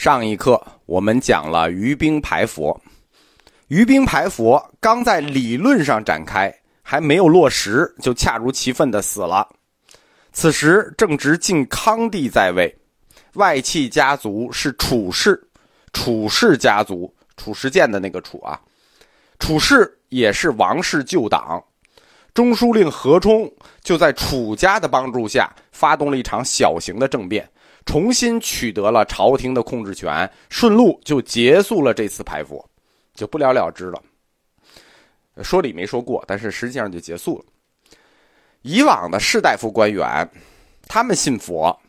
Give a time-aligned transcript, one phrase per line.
[0.00, 2.80] 上一课我们讲了于兵排佛，
[3.68, 6.50] 于兵排佛刚在理论上展开，
[6.82, 9.46] 还没有落实，就恰如其分的死了。
[10.32, 12.74] 此时正值晋康帝在位，
[13.34, 15.38] 外戚家族是楚氏，
[15.92, 18.58] 楚氏家族，褚时健的那个楚啊，
[19.38, 21.62] 楚氏也是王室旧党。
[22.32, 27.46] 中书令何冲就在楚家的帮助下，发动了一场小型的政变。
[27.86, 32.64] 重新取得了朝廷的控制权，顺路就结束了这次排佛，
[33.14, 34.02] 就不了了之了。
[35.42, 37.44] 说理没说过，但是实际上就结束了。
[38.62, 40.28] 以往的士大夫官员，
[40.86, 41.80] 他们信佛，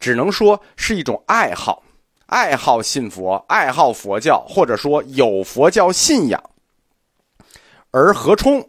[0.00, 1.82] 只能说是一种爱好，
[2.26, 6.42] 爱好信佛，爱好佛教，或者说有佛教信仰。
[7.90, 8.66] 而何冲，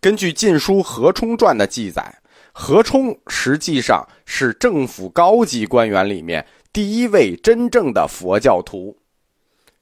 [0.00, 2.19] 根据《晋书·何冲传》的记载。
[2.52, 8.96] 何冲实际上是政府高级官员里面第一位真正的佛教徒，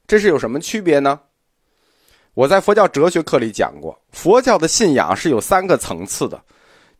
[0.07, 1.19] 这是有什么区别呢？
[2.33, 6.41] 我在佛教哲学课里讲过，佛教的信仰是有三个层次的。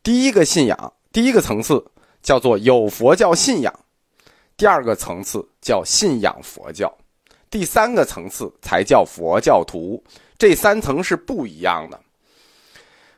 [0.03, 1.83] 第一个信仰，第一个层次
[2.22, 3.72] 叫做有佛教信仰；
[4.57, 6.88] 第二个层次叫信仰佛教；
[7.49, 10.03] 第三个层次才叫佛教徒。
[10.38, 11.99] 这三层是不一样的。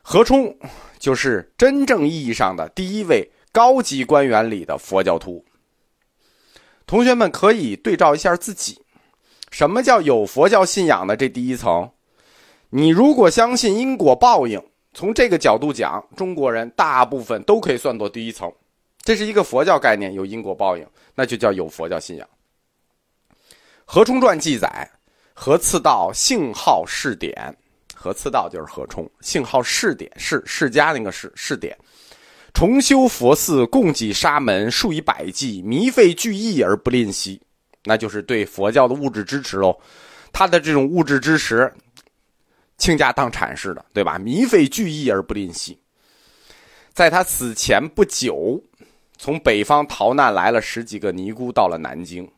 [0.02, 0.54] 何冲。
[0.98, 5.44] 就是真正意义上的第一位高级官员里的佛教徒。
[6.86, 8.80] 同学们可以对照一下自己，
[9.50, 11.90] 什么叫有佛教信仰的这第一层？
[12.70, 14.64] 你如果相信因果报应，
[14.94, 18.48] 从这个角度讲，中国人大部分都可以算作第一层。
[19.00, 20.86] 这是一个佛教概念，有因果报应，
[21.16, 22.28] 那就叫有佛教信仰。
[23.84, 24.88] 《何冲传》记载，
[25.34, 27.56] 何次道姓号世典。
[28.02, 31.78] 和次道就是何冲，姓号世典，世世家那个世世典，
[32.52, 37.40] 重修佛寺，供给沙门数以百计，弥费巨亿而不吝惜，
[37.84, 39.78] 那就是对佛教的物质支持喽。
[40.32, 41.72] 他的这种物质支持，
[42.76, 44.18] 倾家荡产似的，对吧？
[44.18, 45.78] 弥费巨亿而不吝惜。
[46.92, 48.60] 在他死前不久，
[49.16, 52.28] 从北方逃难来了十几个尼姑，到了南京。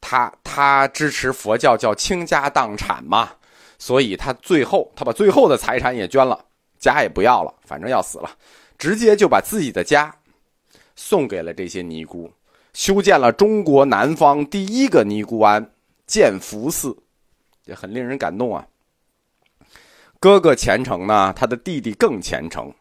[0.00, 3.30] 他他支持佛教，叫倾家荡产嘛。
[3.84, 6.38] 所以他最后，他把最后的财产也捐了，
[6.78, 8.30] 家也不要了，反正要死了，
[8.78, 10.14] 直接就把自己的家
[10.94, 12.30] 送给了这些尼姑，
[12.74, 15.68] 修建了中国南方第一个尼姑庵——
[16.06, 16.96] 建福寺，
[17.64, 18.64] 也很令人感动啊。
[20.20, 22.72] 哥哥虔诚呢，他的弟弟更虔诚。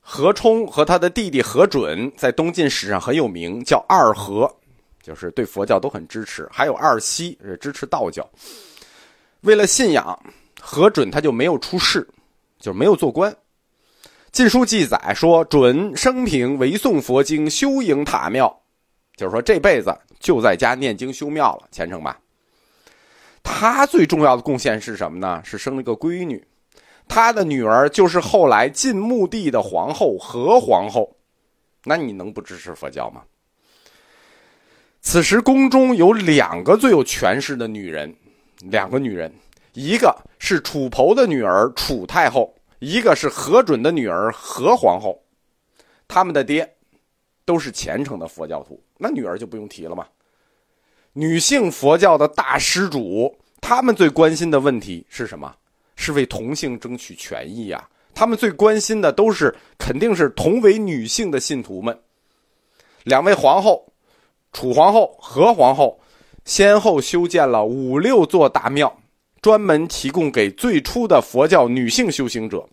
[0.00, 4.54] 何冲和他的弟弟何准在东晋史上很有名，叫二何，
[5.02, 8.28] 就是对佛教都很支持，还有二西是支持道教。
[9.44, 10.18] 为了信仰，
[10.58, 12.06] 何准他就没有出仕，
[12.58, 13.30] 就没有做官。
[14.32, 18.62] 《晋书》记载说，准生平唯诵佛经，修营塔庙，
[19.16, 22.18] 就是说这辈子就在家念经修庙了，虔诚吧。
[23.42, 25.42] 他最重要的贡献是什么呢？
[25.44, 26.42] 是生了个闺女，
[27.06, 31.14] 他的女儿就是后来晋穆帝的皇后何皇后。
[31.84, 33.20] 那你能不支持佛教吗？
[35.02, 38.16] 此时宫中有两个最有权势的女人。
[38.70, 39.32] 两个女人，
[39.74, 45.20] 一个是楚侯的女儿楚太后，一个是何准的女儿何皇后。
[46.08, 46.70] 他们的爹
[47.44, 50.06] 都是虔诚的佛教徒，那女儿就不用提了嘛。
[51.12, 55.54] 女性佛教的大施主，他们最关心的问题是什么？
[55.96, 57.88] 是为同性争取权益呀。
[58.14, 61.96] 他们最关心的都是，肯定是同为女性的信徒们。
[63.02, 63.86] 两位皇后，
[64.52, 66.00] 楚皇后、何皇后。
[66.44, 69.00] 先后修建了五六座大庙，
[69.40, 72.68] 专门提供给最初的佛教女性修行者。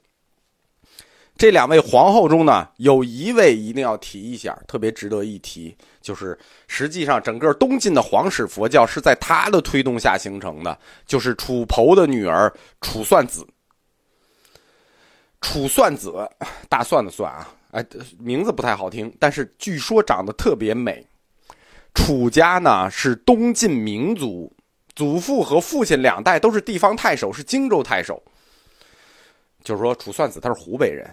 [1.37, 6.37] 这两位皇后中呢，有一位一定要提一下，特别值得一提，就是
[6.67, 10.77] 实际上整个东晋的皇室佛教是在她的推动下形成的，
[11.07, 13.47] 就是楚侯的女儿楚算子。
[15.39, 16.13] 楚算子，
[16.69, 17.83] 大蒜的蒜啊，哎，
[18.19, 21.03] 名字不太好听，但是据说长得特别美。
[21.94, 24.51] 楚家呢是东晋名族，
[24.95, 28.21] 祖父和父亲两代都是地方太守，是荆州太守。
[29.63, 31.10] 就是说，楚算子他是湖北人。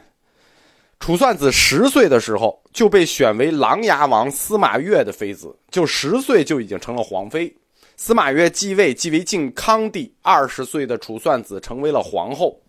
[0.99, 7.55] 楚算子十岁的时候就被选为琅琊王司马越的妃子，就十岁就已经成了皇妃。
[7.97, 12.61] 司马越继位，即为晋康帝，二十岁的楚算子成为了皇后。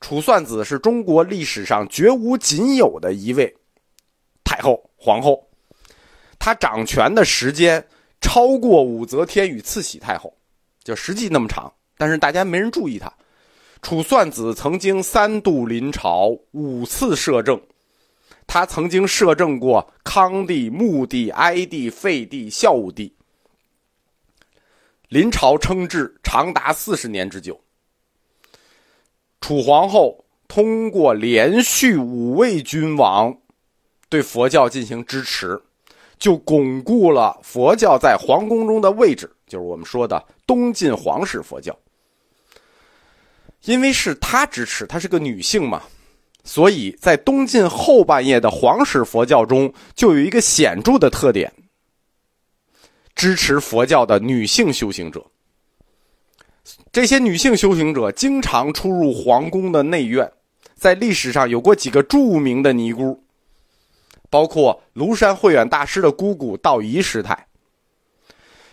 [0.00, 3.54] 楚算子是中国历史上绝无仅有的一位
[4.44, 5.48] 太后、皇后。
[6.46, 7.84] 他掌权的时间
[8.20, 10.32] 超过武则天与慈禧太后，
[10.84, 13.12] 就实际那么长，但是大家没人注意他。
[13.82, 17.60] 楚算子曾经三度临朝，五次摄政，
[18.46, 23.12] 他曾经摄政过康帝、穆帝、哀帝、废帝、孝武帝，
[25.08, 27.60] 临朝称制长达四十年之久。
[29.40, 33.36] 楚皇后通过连续五位君王
[34.08, 35.60] 对佛教进行支持，
[36.18, 41.76] 就巩固了佛教在皇宫中的位置，就是我们说的东晋皇室佛教。
[43.64, 45.82] 因为是她支持，她是个女性嘛，
[46.44, 51.52] 所以在东晋后半叶的皇室佛教中，就有一个显著的特点：
[53.14, 55.24] 支持佛教的女性修行者。
[56.92, 60.32] 这些女性修行者经常出入皇宫的内院，
[60.74, 63.22] 在历史上有过几个著名的尼姑，
[64.28, 67.46] 包括庐山慧远大师的姑姑道仪师太。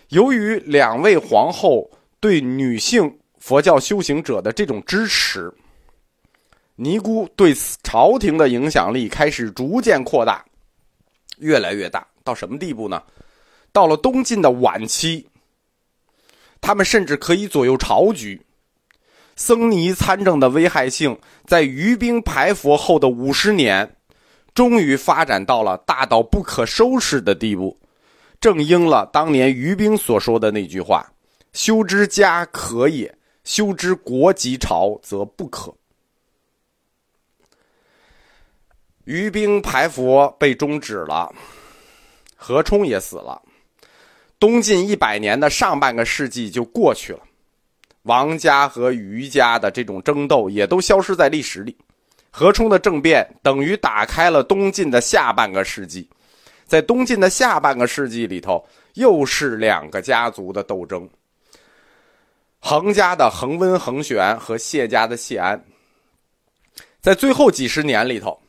[0.10, 1.90] 由于两位皇后
[2.20, 5.54] 对女性佛教修行者的这种支持，
[6.76, 7.54] 尼姑对
[7.84, 10.44] 朝廷的影响力开始逐渐扩大，
[11.40, 13.02] 越来越大，到什么地步呢？
[13.72, 15.28] 到了东晋的晚期。
[16.62, 18.42] 他们甚至可以左右朝局，
[19.36, 23.98] 僧尼参政的危害性，在于兵排佛后的五十年，
[24.54, 27.80] 终于发展到了大到不可收拾的地步，
[28.40, 31.12] 正应了当年于兵所说的那句话
[31.54, 33.14] ：“修之家可也，
[33.44, 35.74] 修之国及朝则不可。”
[39.06, 41.34] 于兵排佛被终止了，
[42.36, 43.42] 何冲也死了。
[44.40, 47.20] 东晋一百年的上半个世纪就过去了，
[48.04, 51.76] 王家和余家的这种争斗也都消失在历史里。
[52.36, 56.10] 何冲的政变等于打开了东晋的下半个世纪，
[56.66, 61.08] 在东晋的下半个世纪里头，又是两个家族的斗争：
[62.60, 65.64] 恒家的恒温、恒玄和谢家的谢安。
[67.00, 68.42] 在最后几十年里头，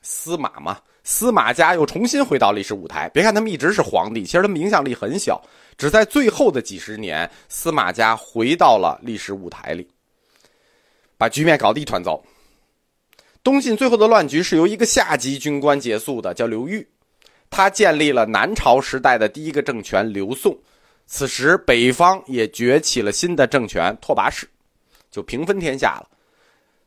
[0.00, 0.80] 司马嘛。
[1.04, 3.08] 司马家又重新回到历史舞台。
[3.08, 5.42] 别看他们一直是皇帝，其实他们影响力很小。
[5.76, 9.86] 只在最后的几十年，司马家回到了历史舞台里，
[11.18, 12.22] 把局面搞得一团糟。
[13.42, 16.86] 东晋最后的乱局是由一个下级军官结束的，叫刘裕。
[17.50, 20.56] 他建立了南朝时代的第一个政权刘宋。
[21.06, 24.48] 此时北方也崛起了新的政权拓跋氏，
[25.10, 26.08] 就平分天下了。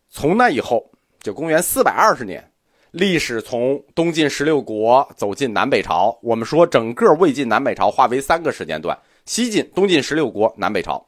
[0.10, 0.90] 从那以后，
[1.22, 2.44] 就公元四百二十年。
[2.92, 11.06] 历史从东晋十六国走进南北朝，我们说整个魏晋南北朝划为三个时间段：西晋、东晋十六国、南北朝。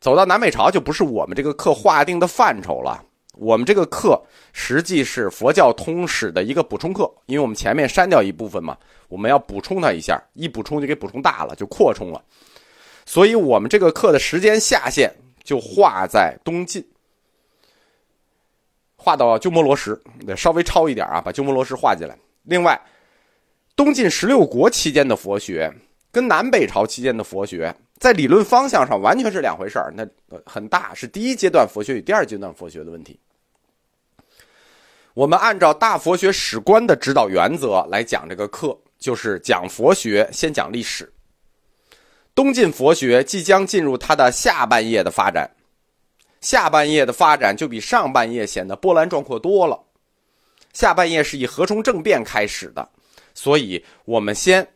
[0.00, 3.00] 走到南北朝就不是我们这个课划定的范畴了。
[3.40, 4.22] 我们这个课
[4.52, 8.76] 实际是佛教通史的一个补充课，因为我们前面删掉一部分嘛，
[9.08, 12.22] 我们要补充它一下，一补充就给补充大了，就扩充了。
[13.06, 15.10] 所以我们这个课的时间下限
[15.42, 16.86] 就画在东晋。
[18.94, 22.14] 画到鸠摩罗什，得稍微超一点啊，把鸠摩罗什画进来。
[22.42, 22.78] 另外，
[23.74, 25.72] 东晋十六国期间的佛学
[26.12, 30.06] 跟南北朝期间的佛学在理论方向上完全是两回事儿，那
[30.44, 33.18] 很大是第一阶段佛学与第二阶段佛学的问题。
[35.14, 41.12] 我们按照大佛学史观的指导原则来讲这个课，就是讲佛学先讲历史。
[42.34, 45.50] 东晋佛学即将进入它的下半叶的发展。
[46.40, 49.78] 下半叶的发展就比上半叶显得波澜壮阔多了。
[50.72, 52.88] 下半叶是以何冲政变开始的，
[53.34, 54.66] 所以我们先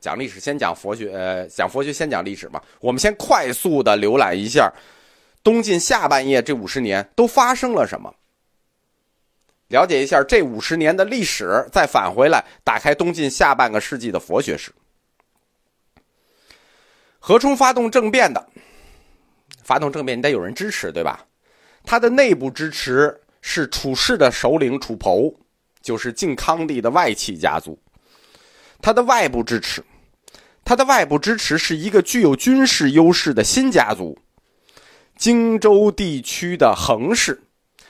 [0.00, 1.10] 讲历史，先讲佛学。
[1.12, 2.60] 呃，讲佛学先讲历史嘛。
[2.80, 4.70] 我们先快速的浏览一下
[5.44, 8.12] 东晋下半叶这五十年都发生了什么，
[9.68, 14.72] 了解一下这五十年的历史，再返回来打开东晋下半个世纪的佛学史。
[17.18, 18.48] 何冲发动政变的。
[19.64, 21.26] 发动政变，你得有人支持，对吧？
[21.84, 25.34] 他的内部支持是楚氏的首领楚侯，
[25.82, 27.76] 就是晋康帝的外戚家族。
[28.80, 29.82] 他的外部支持，
[30.64, 34.16] 他的外部支持是一个具有军事优势的新家族——
[35.18, 37.42] 荆州地区的恒氏。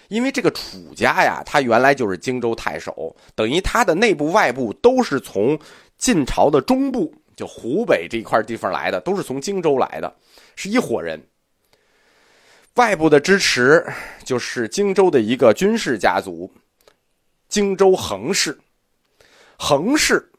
[0.09, 5.59] 因为这个楚家呀，他原来就是荆州太守，等于他的内部外部都是从
[5.99, 10.15] 晋朝的中部，就湖北这一块地方来的，都是从荆州来的，
[10.55, 11.21] 是一伙人。
[12.75, 13.85] 外部的支持
[14.23, 16.51] 就是荆州的一个军事家族，
[17.49, 18.59] 荆州恒氏。
[19.59, 20.31] 恒氏，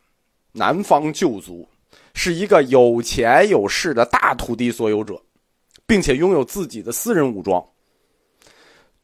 [0.51, 1.67] 南方旧族，
[2.13, 5.19] 是一个有钱有势的大土地所有者，
[5.87, 7.65] 并且拥有自己的私人武装。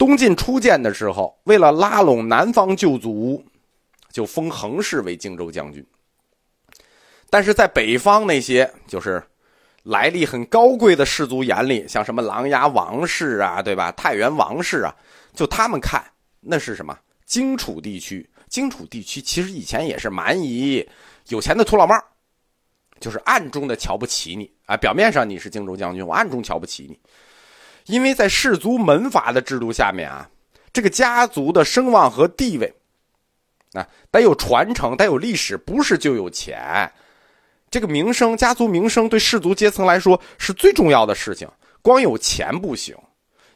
[0.03, 3.41] 东晋初建的时候，为了拉拢南方旧族，
[4.12, 5.86] 就封恒氏为荆州将军。
[7.29, 9.24] 但是在北方那些就是。
[9.83, 13.91] 来历很高贵的氏族眼里，像什么琅琊王氏啊，对吧？
[13.91, 14.95] 太原王氏啊，
[15.33, 16.01] 就他们看
[16.39, 16.98] 那是什么？
[17.25, 20.88] 荆楚地区，荆楚地区其实以前也是蛮夷
[21.27, 21.93] 有钱的土老帽，
[23.01, 24.77] 就是暗中的瞧不起你啊。
[24.77, 26.98] 表面上你是荆州将军，我暗中瞧不起你，
[27.86, 30.30] 因为在氏族门阀的制度下面啊，
[30.72, 32.74] 这个家族的声望和地位，
[33.74, 36.92] 啊，得有传承，得有历史，不是就有钱。
[37.70, 41.48] 这个名声，家族名声对氏族阶层来说是最重要的事情。
[41.82, 42.96] 光有钱不行，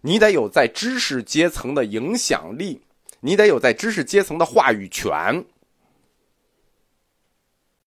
[0.01, 2.81] 你得有在知识阶层的影响力，
[3.19, 5.45] 你得有在知识阶层的话语权。